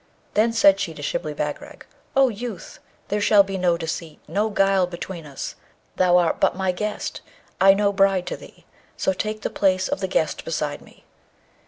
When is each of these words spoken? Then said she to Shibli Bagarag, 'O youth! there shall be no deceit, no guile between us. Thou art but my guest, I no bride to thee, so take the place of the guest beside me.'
Then 0.33 0.51
said 0.51 0.79
she 0.79 0.95
to 0.95 1.03
Shibli 1.03 1.35
Bagarag, 1.35 1.83
'O 2.15 2.29
youth! 2.29 2.79
there 3.09 3.21
shall 3.21 3.43
be 3.43 3.55
no 3.59 3.77
deceit, 3.77 4.19
no 4.27 4.49
guile 4.49 4.87
between 4.87 5.27
us. 5.27 5.53
Thou 5.97 6.17
art 6.17 6.39
but 6.39 6.55
my 6.55 6.71
guest, 6.71 7.21
I 7.61 7.75
no 7.75 7.93
bride 7.93 8.25
to 8.25 8.35
thee, 8.35 8.65
so 8.97 9.13
take 9.13 9.41
the 9.43 9.51
place 9.51 9.87
of 9.87 9.99
the 9.99 10.07
guest 10.07 10.43
beside 10.43 10.81
me.' 10.81 11.03